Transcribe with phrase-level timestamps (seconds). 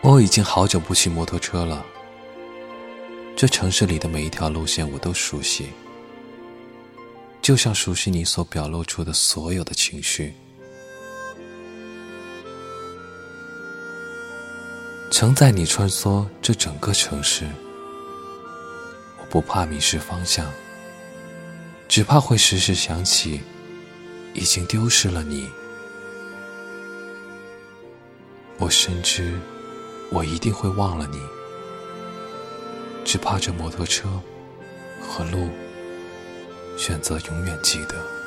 [0.00, 1.84] 我已经好久不骑摩托车了。
[3.36, 5.68] 这城市里的每一条路线我都熟悉，
[7.42, 10.34] 就像熟悉你所表露出的所有的情绪。
[15.10, 17.46] 承载你穿梭这整个城市，
[19.18, 20.46] 我不怕迷失方向，
[21.88, 23.40] 只怕会时时想起
[24.32, 25.48] 已经丢失了你。
[28.58, 29.38] 我深知，
[30.10, 31.20] 我一定会忘了你。
[33.04, 34.08] 只怕这摩托车
[35.00, 35.48] 和路，
[36.76, 38.17] 选择永远记得。